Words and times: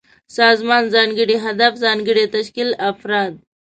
سازمان: 0.37 0.83
ځانګړی 0.93 1.37
هدف، 1.45 1.71
ځانګړی 1.83 2.25
تشکيل، 2.35 2.69
افراد 2.91 3.33